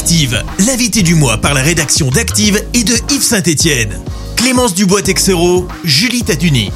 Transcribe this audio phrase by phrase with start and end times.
[0.00, 4.00] Active, l'invité du mois par la rédaction d'Active et de Yves Saint-Étienne.
[4.34, 6.72] Clémence Dubois-Texero, Julie Taduni.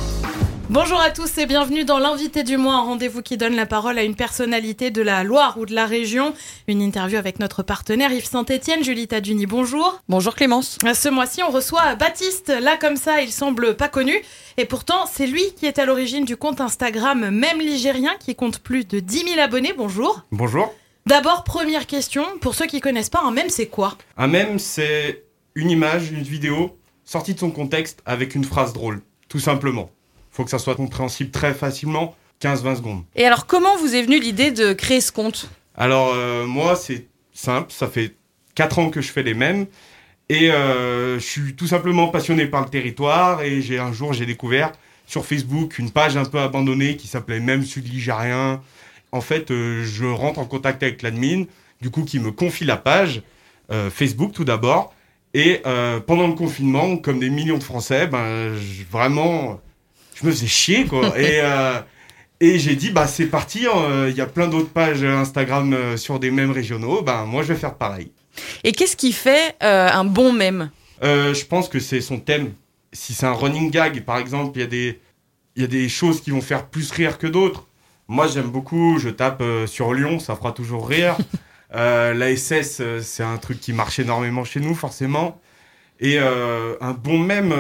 [0.69, 3.97] Bonjour à tous et bienvenue dans l'invité du mois, un rendez-vous qui donne la parole
[3.97, 6.35] à une personnalité de la Loire ou de la région.
[6.69, 10.03] Une interview avec notre partenaire Yves Saint-Etienne, Julie Taduni, bonjour.
[10.11, 10.79] Bonjour Clémence.
[10.93, 12.53] Ce mois-ci, on reçoit Baptiste.
[12.61, 14.21] Là, comme ça, il semble pas connu.
[14.59, 18.59] Et pourtant, c'est lui qui est à l'origine du compte Instagram Même Ligérien qui compte
[18.59, 19.73] plus de 10 000 abonnés.
[19.75, 20.21] Bonjour.
[20.31, 20.75] Bonjour.
[21.07, 23.99] D'abord, première question, pour ceux qui connaissent pas, un mème, c'est quoi?
[24.17, 29.03] Un mème, c'est une image, une vidéo sortie de son contexte avec une phrase drôle,
[29.29, 29.91] tout simplement
[30.35, 33.05] faut que ça soit compréhensible très facilement, 15-20 secondes.
[33.15, 35.49] Et alors, comment vous est venue l'idée de créer ce compte?
[35.77, 38.17] Alors, euh, moi, c'est simple, ça fait
[38.57, 39.67] 4 ans que je fais les mêmes.
[40.29, 43.43] Et euh, je suis tout simplement passionné par le territoire.
[43.43, 44.73] Et j'ai un jour, j'ai découvert
[45.07, 48.61] sur Facebook une page un peu abandonnée qui s'appelait Même Sud Ligérien.
[49.15, 51.45] En fait, euh, je rentre en contact avec l'admin,
[51.81, 53.23] du coup, qui me confie la page.
[53.91, 54.95] Facebook tout d'abord.
[55.33, 55.63] Et
[56.07, 58.53] pendant le confinement, comme des millions de Français, ben,
[58.91, 59.59] vraiment,
[60.15, 61.09] je me faisais chier, quoi.
[61.19, 61.81] et, euh,
[62.41, 64.09] et j'ai dit, bah, c'est parti, hein.
[64.09, 67.49] il y a plein d'autres pages Instagram euh, sur des mèmes régionaux, bah, moi, je
[67.49, 68.11] vais faire pareil.
[68.65, 70.71] Et qu'est-ce qui fait euh, un bon mème?
[71.03, 72.53] Je pense que c'est son thème.
[72.93, 75.01] Si c'est un running gag, par exemple, il y, a des,
[75.57, 77.67] y a des choses qui vont faire plus rire que d'autres.
[78.09, 81.17] Moi, j'aime beaucoup, je tape sur Lyon, ça fera toujours rire.
[81.73, 85.41] la SS, c'est un truc qui marche énormément chez nous, forcément.
[86.01, 87.55] Et un bon mème,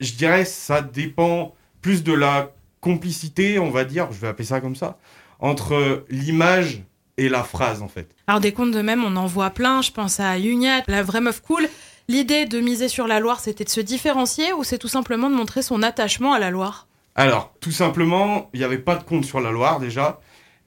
[0.00, 4.60] je dirais, ça dépend plus de la complicité, on va dire, je vais appeler ça
[4.60, 4.98] comme ça,
[5.38, 6.82] entre l'image
[7.16, 8.08] et la phrase en fait.
[8.26, 11.20] Alors des comptes de même, on en voit plein, je pense à Yunia, la vraie
[11.20, 11.68] meuf cool.
[12.08, 15.34] L'idée de miser sur la Loire, c'était de se différencier ou c'est tout simplement de
[15.34, 16.88] montrer son attachement à la Loire?
[17.20, 20.22] Alors, tout simplement, il n'y avait pas de compte sur la Loire déjà.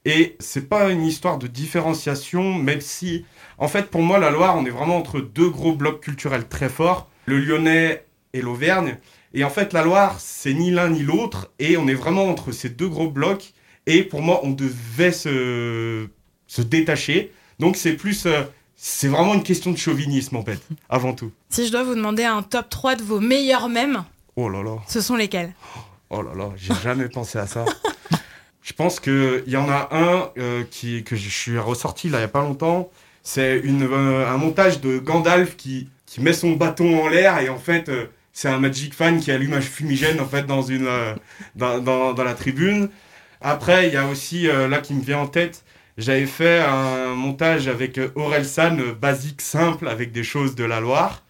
[0.06, 3.26] Et c'est pas une histoire de différenciation, même si,
[3.58, 6.70] en fait, pour moi, la Loire, on est vraiment entre deux gros blocs culturels très
[6.70, 9.00] forts, le Lyonnais et l'Auvergne.
[9.34, 11.52] Et en fait, la Loire, c'est ni l'un ni l'autre.
[11.58, 13.54] Et on est vraiment entre ces deux gros blocs.
[13.88, 16.08] Et pour moi, on devait se,
[16.46, 17.32] se détacher.
[17.58, 18.28] Donc c'est plus...
[18.28, 18.44] Euh,
[18.76, 21.32] c'est vraiment une question de chauvinisme, en fait, avant tout.
[21.50, 24.04] Si je dois vous demander un top 3 de vos meilleurs mèmes,
[24.36, 24.76] oh là là.
[24.88, 25.52] ce sont lesquels?
[26.16, 27.66] Oh là là, j'ai jamais pensé à ça.
[28.62, 32.22] Je pense qu'il y en a un euh, qui, que je suis ressorti là il
[32.22, 32.90] n'y a pas longtemps.
[33.22, 37.58] C'est euh, un montage de Gandalf qui, qui met son bâton en l'air et en
[37.58, 37.90] fait
[38.34, 41.14] c'est un Magic fan qui allume un fumigène en fait dans une euh,
[41.56, 42.90] dans, dans, la tribune.
[43.42, 45.64] Après, il y a aussi euh, là qui me vient en tête,
[45.98, 50.80] j'avais fait un montage avec euh, Aurel San, basique simple avec des choses de la
[50.80, 51.23] Loire.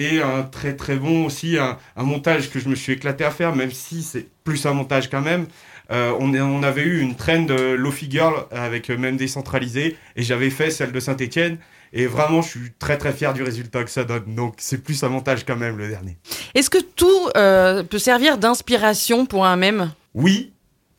[0.00, 3.30] Et un très très bon aussi, un, un montage que je me suis éclaté à
[3.30, 5.46] faire, même si c'est plus un montage quand même.
[5.90, 10.70] on, on, avait eu une trend de Lofi Girl avec même décentralisé et j'avais fait
[10.70, 11.58] celle de Saint-Etienne
[11.92, 14.34] et vraiment, je suis très très fier du résultat que ça donne.
[14.34, 16.16] Donc c'est plus un montage quand même le dernier.
[16.54, 19.92] Est-ce que tout euh, peut servir d'inspiration pour un mème?
[20.14, 20.52] Oui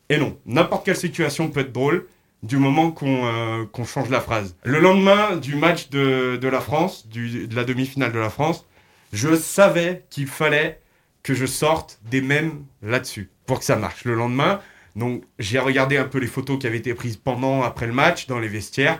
[0.08, 0.36] et non.
[0.44, 2.06] N'importe quelle situation peut être drôle
[2.42, 4.56] du moment qu'on euh, change la phrase.
[4.64, 8.66] Le lendemain du match de, de la France, du, de la demi-finale de la France,
[9.12, 10.80] je savais qu'il fallait
[11.22, 14.04] que je sorte des mèmes là-dessus pour que ça marche.
[14.04, 14.60] Le lendemain,
[14.96, 18.26] donc j'ai regardé un peu les photos qui avaient été prises pendant, après le match,
[18.26, 18.98] dans les vestiaires.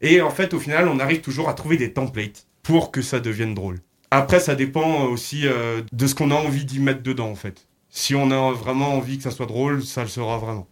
[0.00, 3.20] Et en fait, au final, on arrive toujours à trouver des templates pour que ça
[3.20, 3.78] devienne drôle.
[4.10, 7.68] Après, ça dépend aussi euh, de ce qu'on a envie d'y mettre dedans, en fait.
[7.90, 10.68] Si on a vraiment envie que ça soit drôle, ça le sera vraiment.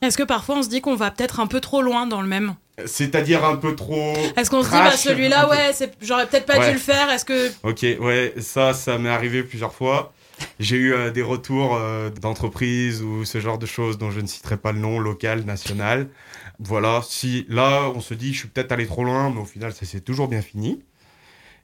[0.00, 2.28] Est-ce que parfois on se dit qu'on va peut-être un peu trop loin dans le
[2.28, 2.54] même
[2.86, 4.14] C'est-à-dire un peu trop.
[4.36, 7.50] Est-ce qu'on se dit, bah celui-là, ouais, j'aurais peut-être pas dû le faire Est-ce que.
[7.64, 10.12] Ok, ouais, ça, ça m'est arrivé plusieurs fois.
[10.60, 14.26] J'ai eu euh, des retours euh, d'entreprises ou ce genre de choses dont je ne
[14.26, 16.08] citerai pas le nom, local, national.
[16.60, 19.72] Voilà, si là on se dit je suis peut-être allé trop loin, mais au final
[19.72, 20.80] ça s'est toujours bien fini.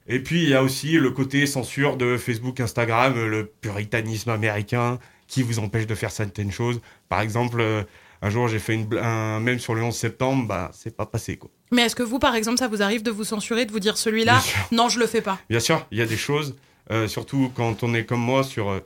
[0.07, 4.99] Et puis il y a aussi le côté censure de Facebook, Instagram, le puritanisme américain
[5.27, 6.79] qui vous empêche de faire certaines choses.
[7.09, 7.83] Par exemple, euh,
[8.21, 11.37] un jour j'ai fait une, un même sur le 11 septembre, bah c'est pas passé
[11.37, 11.49] quoi.
[11.71, 13.97] Mais est-ce que vous par exemple ça vous arrive de vous censurer, de vous dire
[13.97, 16.55] celui-là, non je le fais pas Bien sûr, il y a des choses
[16.91, 18.79] euh, surtout quand on est comme moi sur euh,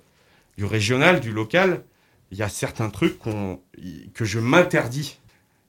[0.57, 1.83] du régional, du local,
[2.31, 5.19] il y a certains trucs que je m'interdis.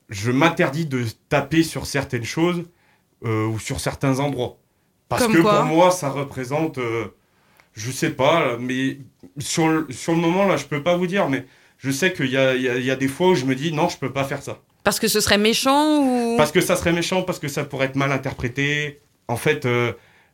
[0.08, 2.64] Je m'interdis de taper sur certaines choses
[3.24, 4.58] euh, ou sur certains endroits.
[5.08, 6.78] Parce que pour moi, ça représente,
[7.72, 8.98] je sais pas, mais
[9.38, 11.46] sur le, sur le moment, là, je peux pas vous dire, mais
[11.80, 13.88] je sais qu'il y a, y, y a, des fois où je me dis, non,
[13.88, 14.60] je peux pas faire ça.
[14.84, 16.36] Parce que ce serait méchant ou...
[16.36, 19.00] Parce que ça serait méchant, parce que ça pourrait être mal interprété.
[19.28, 19.66] En fait,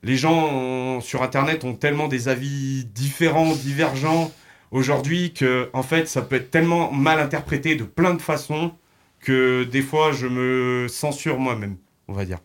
[0.02, 4.31] les gens sur Internet ont tellement des avis différents, divergents
[4.70, 8.72] aujourd'hui que, en fait, ça peut être tellement mal interprété de plein de façons
[9.20, 11.76] que des fois, je me censure moi-même,
[12.08, 12.38] on va dire.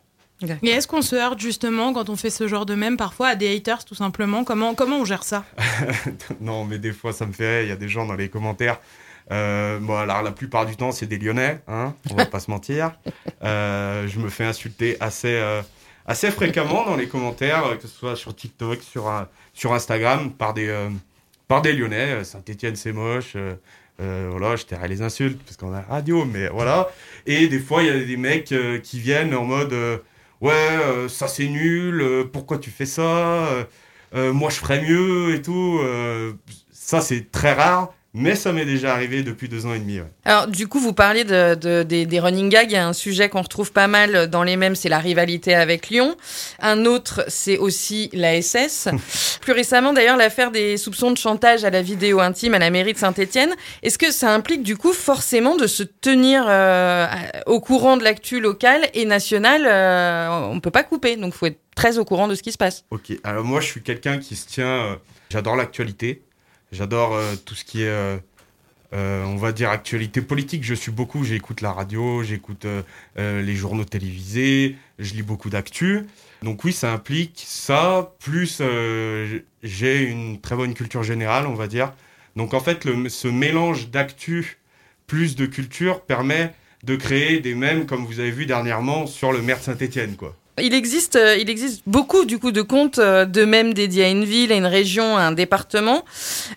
[0.63, 3.35] Et est-ce qu'on se heurte justement quand on fait ce genre de même parfois à
[3.35, 4.43] des haters tout simplement?
[4.43, 5.43] Comment, comment on gère ça?
[6.41, 8.79] Non, mais des fois ça me fait, il y a des gens dans les commentaires.
[9.31, 12.49] Euh, bon, alors la plupart du temps c'est des Lyonnais, hein, on va pas se
[12.51, 12.91] mentir.
[13.43, 15.63] Euh, je me fais insulter assez, euh,
[16.05, 19.23] assez fréquemment dans les commentaires, que ce soit sur TikTok, sur, euh,
[19.55, 20.89] sur Instagram, par des, euh,
[21.47, 22.23] par des Lyonnais.
[22.23, 23.33] Saint-Etienne c'est moche.
[23.35, 23.55] euh,
[23.99, 26.89] euh, voilà, je tairai les insultes parce qu'on a la radio, mais voilà.
[27.25, 29.97] Et des fois, il y a des mecs euh, qui viennent en mode euh,
[30.41, 33.03] Ouais, euh, ça c'est nul, euh, pourquoi tu fais ça
[34.13, 35.79] Euh, Moi je ferais mieux et tout.
[36.71, 39.99] ça c'est très rare, mais ça m'est déjà arrivé depuis deux ans et demi.
[39.99, 40.05] ouais.
[40.25, 42.69] Alors, du coup, vous parlez de, de- des, des running gags.
[42.69, 45.55] Il y a un sujet qu'on retrouve pas mal dans les mêmes, c'est la rivalité
[45.55, 46.15] avec Lyon.
[46.59, 48.89] Un autre, c'est aussi la SS.
[49.41, 52.93] Plus récemment, d'ailleurs, l'affaire des soupçons de chantage à la vidéo intime à la mairie
[52.93, 53.53] de Saint-Etienne.
[53.83, 57.07] Est-ce que ça implique, du coup, forcément de se tenir euh,
[57.45, 61.59] au courant de l'actu locale et nationale euh, On peut pas couper, donc faut être
[61.75, 62.83] très au courant de ce qui se passe.
[62.91, 64.65] Ok, alors moi je suis quelqu'un qui se tient.
[64.67, 64.95] euh,
[65.29, 66.21] J'adore l'actualité.
[66.71, 68.17] J'adore euh, tout ce qui est, euh,
[68.93, 70.63] euh, on va dire, actualité politique.
[70.63, 72.65] Je suis beaucoup, j'écoute la radio, j'écoute
[73.17, 76.07] les journaux télévisés, je lis beaucoup d'actu.
[76.43, 78.61] Donc oui, ça implique ça, plus
[79.63, 81.93] j'ai une très bonne culture générale, on va dire.
[82.35, 84.57] Donc en fait, ce mélange d'actu
[85.07, 89.41] plus de culture permet de créer des mèmes, comme vous avez vu dernièrement, sur le
[89.41, 90.35] maire de Saint-Etienne, quoi.
[90.61, 94.09] Il existe, euh, il existe beaucoup du coup de comptes euh, de même dédiés à
[94.09, 96.03] une ville, à une région, à un département.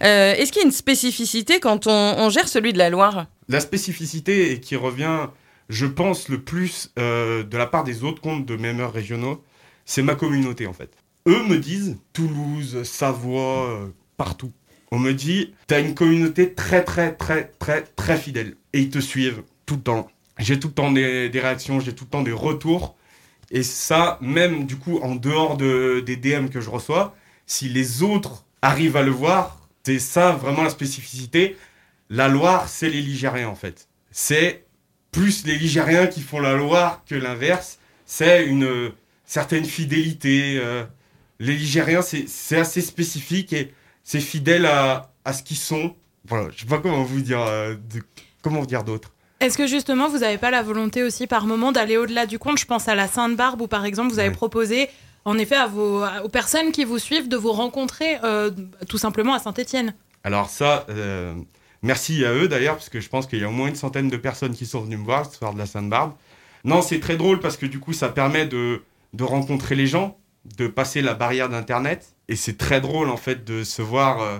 [0.02, 3.26] Euh, Est-ce qu'il y a une spécificité quand on, on gère celui de la Loire?
[3.48, 5.28] La spécificité et qui revient,
[5.68, 9.42] je pense, le plus euh, de la part des autres comptes de mémeurs régionaux,
[9.84, 10.90] c'est ma communauté en fait.
[11.28, 13.86] Eux me disent, Toulouse, Savoie, euh,
[14.16, 14.52] partout.
[14.90, 18.56] On me dit, t'as une communauté très très très très très fidèle.
[18.72, 20.10] Et ils te suivent tout le temps.
[20.38, 22.96] J'ai tout le temps des, réactions, j'ai tout le temps des retours.
[23.50, 27.14] Et ça, même du coup, en dehors de, des DM que je reçois,
[27.46, 31.56] si les autres arrivent à le voir, c'est ça vraiment la spécificité.
[32.10, 33.88] La Loire, c'est les Ligériens en fait.
[34.10, 34.64] C'est
[35.12, 37.78] plus les Ligériens qui font la Loire que l'inverse.
[38.06, 38.90] C'est une euh,
[39.24, 40.58] certaine fidélité.
[40.58, 40.84] euh,
[41.38, 43.72] les Ligériens, c'est assez spécifique et
[44.02, 45.94] c'est fidèle à, ce qu'ils sont.
[46.26, 47.74] Voilà, je sais pas comment vous dire, euh,
[48.42, 49.12] comment vous dire d'autre.
[49.44, 52.56] Est-ce que justement vous n'avez pas la volonté aussi par moment d'aller au-delà du compte?
[52.56, 54.88] Je pense à la Sainte-Barbe où par exemple vous avez proposé
[55.26, 58.50] en effet à vos, aux personnes qui vous suivent de vous rencontrer euh,
[58.88, 59.92] tout simplement à Saint-Étienne.
[60.22, 61.34] Alors ça, euh,
[61.82, 64.08] merci à eux d'ailleurs, parce que je pense qu'il y a au moins une centaine
[64.08, 66.14] de personnes qui sont venues me voir ce soir de la Sainte-Barbe.
[66.64, 68.80] Non, c'est très drôle parce que du coup, ça permet de,
[69.12, 70.16] de rencontrer les gens,
[70.56, 72.14] de passer la barrière d'Internet.
[72.28, 74.38] Et c'est très drôle en fait de se voir euh,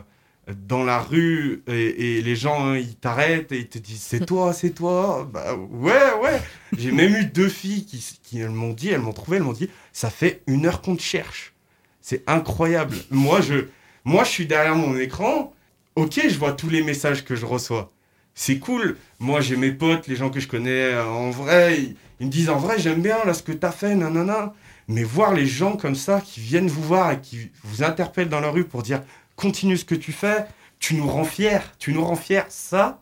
[0.53, 4.27] dans la rue et, et les gens, hein, ils t'arrêtent et ils te disent c'est
[4.27, 5.29] toi, c'est toi.
[5.33, 6.43] Bah ouais, ouais.
[6.77, 9.71] J'ai même eu deux filles qui, qui m'ont dit, elles m'ont trouvé, elles m'ont dit
[9.93, 11.55] ça fait une heure qu'on te cherche.
[12.01, 12.97] C'est incroyable.
[13.11, 13.67] Moi, je,
[14.05, 15.55] moi, je suis derrière mon écran.
[15.97, 17.93] Ok, je vois tous les messages que je reçois.
[18.35, 18.97] C'est cool.
[19.21, 21.79] Moi, j'ai mes potes, les gens que je connais euh, en vrai.
[21.81, 24.53] Ils, ils me disent en vrai, j'aime bien là ce que t'as fait, nanana.
[24.87, 28.41] Mais voir les gens comme ça qui viennent vous voir et qui vous interpellent dans
[28.41, 29.03] la rue pour dire
[29.37, 30.47] continue ce que tu fais,
[30.79, 32.43] tu nous rends fiers, tu nous rends fiers.
[32.49, 33.01] Ça,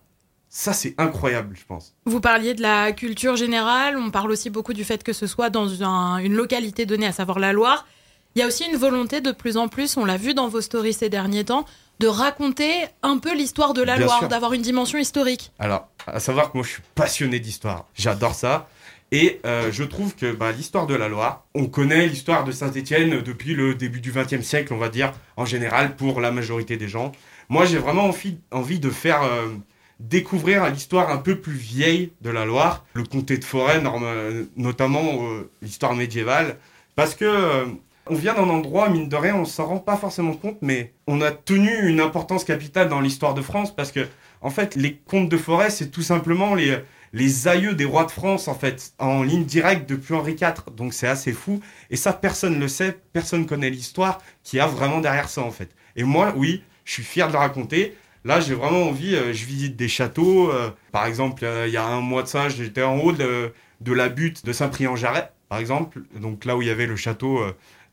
[0.48, 1.94] ça c'est incroyable, je pense.
[2.04, 5.50] Vous parliez de la culture générale, on parle aussi beaucoup du fait que ce soit
[5.50, 7.86] dans un- une localité donnée, à savoir la Loire.
[8.34, 10.60] Il y a aussi une volonté de plus en plus, on l'a vu dans vos
[10.62, 11.66] stories ces derniers temps,
[12.00, 15.52] de raconter un peu l'histoire de la Bien Loire, d'avoir une dimension historique.
[15.58, 17.84] Alors, à savoir que moi, je suis passionné d'histoire.
[17.94, 18.68] J'adore ça.
[19.14, 23.20] Et euh, je trouve que bah, l'histoire de la Loire, on connaît l'histoire de Saint-Étienne
[23.20, 26.88] depuis le début du XXe siècle, on va dire, en général, pour la majorité des
[26.88, 27.12] gens.
[27.50, 28.10] Moi, j'ai vraiment
[28.50, 29.48] envie, de faire euh,
[30.00, 34.14] découvrir l'histoire un peu plus vieille de la Loire, le comté de Forêt, norma-
[34.56, 36.56] notamment euh, l'histoire médiévale,
[36.96, 37.66] parce que euh,
[38.06, 41.20] on vient d'un endroit, mine de rien, on s'en rend pas forcément compte, mais on
[41.20, 44.08] a tenu une importance capitale dans l'histoire de France, parce que
[44.42, 46.78] en fait, les comtes de forêt, c'est tout simplement les,
[47.12, 50.74] les aïeux des rois de France, en fait, en ligne directe depuis Henri IV.
[50.76, 51.60] Donc c'est assez fou.
[51.90, 55.50] Et ça, personne ne le sait, personne connaît l'histoire qui a vraiment derrière ça, en
[55.50, 55.70] fait.
[55.96, 57.96] Et moi, oui, je suis fier de le raconter.
[58.24, 60.50] Là, j'ai vraiment envie, euh, je visite des châteaux.
[60.50, 63.52] euh, par exemple, euh, il y a un mois de ça, j'étais en haut de,
[63.86, 66.02] la butte de Saint-Prix-en-Jarret, par exemple.
[66.14, 67.40] Donc là où il y avait le château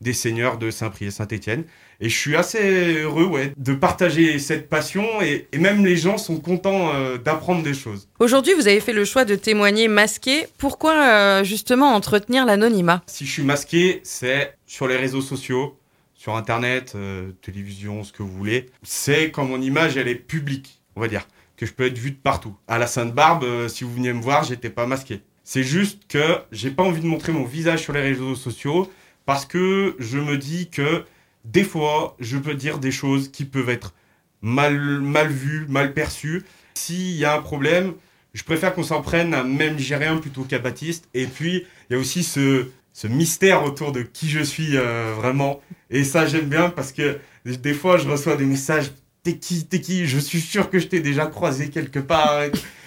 [0.00, 1.64] des seigneurs de Saint-Prix et Saint-Étienne.
[2.00, 6.16] Et je suis assez heureux ouais, de partager cette passion et, et même les gens
[6.16, 8.08] sont contents euh, d'apprendre des choses.
[8.18, 10.46] Aujourd'hui, vous avez fait le choix de témoigner masqué.
[10.56, 13.02] Pourquoi euh, justement entretenir l'anonymat?
[13.06, 15.78] Si je suis masqué, c'est sur les réseaux sociaux,
[16.14, 18.70] sur Internet, euh, télévision, ce que vous voulez.
[18.82, 21.28] C'est quand mon image, elle est publique, on va dire,
[21.58, 22.56] que je peux être vu de partout.
[22.66, 25.20] À la Sainte-Barbe, si vous veniez me voir, j'étais pas masqué.
[25.44, 28.90] C'est juste que j'ai pas envie de montrer mon visage sur les réseaux sociaux
[29.30, 31.04] parce que je me dis que
[31.44, 33.94] des fois, je peux dire des choses qui peuvent être
[34.42, 36.42] mal, vues, mal perçues.
[36.74, 37.92] S'il y a un problème,
[38.34, 41.08] je préfère qu'on s'en prenne à même Gérien plutôt qu'à Baptiste.
[41.14, 45.14] Et puis, il y a aussi ce, ce mystère autour de qui je suis euh,
[45.16, 45.60] vraiment.
[45.90, 48.90] Et ça, j'aime bien parce que des fois, je reçois des messages
[49.22, 50.06] T'es qui T'es qui?
[50.08, 52.40] Je suis sûr que je t'ai déjà croisé quelque part.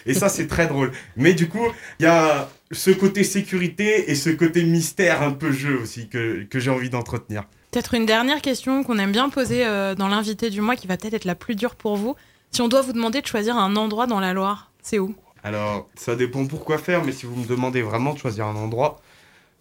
[0.05, 0.91] Et ça, c'est très drôle.
[1.15, 1.67] Mais du coup,
[1.99, 6.43] il y a ce côté sécurité et ce côté mystère un peu jeu aussi que,
[6.43, 7.45] que j'ai envie d'entretenir.
[7.71, 10.97] Peut-être une dernière question qu'on aime bien poser euh, dans l'invité du mois qui va
[10.97, 12.15] peut-être être la plus dure pour vous.
[12.51, 15.15] Si on doit vous demander de choisir un endroit dans la Loire, c'est où?
[15.43, 19.01] Alors, ça dépend pourquoi faire, mais si vous me demandez vraiment de choisir un endroit,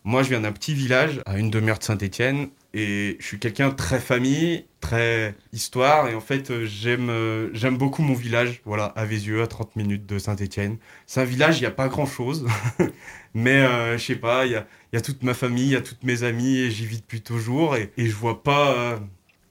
[0.05, 3.71] moi je viens d'un petit village à une demi-heure de Saint-Étienne et je suis quelqu'un
[3.71, 8.61] de très famille, très histoire et en fait euh, j'aime euh, j'aime beaucoup mon village,
[8.67, 10.77] voilà, à Vézieux, à 30 minutes de Saint-Étienne.
[11.07, 12.47] C'est un village, il n'y a pas grand-chose,
[13.35, 15.77] mais euh, je sais pas, il y a, y a toute ma famille, il y
[15.77, 19.01] a toutes mes amis et j'y vis depuis toujours et, et je vois pas,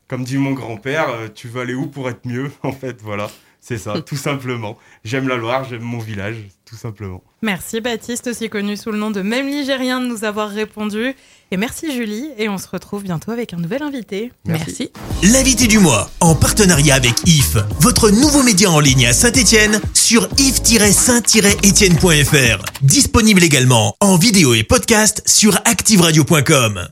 [0.07, 3.27] comme dit mon grand-père, tu veux aller où pour être mieux en fait, voilà.
[3.63, 4.75] C'est ça, tout simplement.
[5.03, 7.21] J'aime la Loire, j'aime mon village, tout simplement.
[7.43, 11.13] Merci Baptiste, aussi connu sous le nom de Même Ligérien, de nous avoir répondu.
[11.51, 14.31] Et merci Julie, et on se retrouve bientôt avec un nouvel invité.
[14.45, 14.89] Merci.
[15.21, 20.27] L'invité du mois, en partenariat avec IF, votre nouveau média en ligne à Saint-Étienne, sur
[20.39, 22.65] if-saint-étienne.fr.
[22.81, 26.87] Disponible également en vidéo et podcast sur activeradio.com.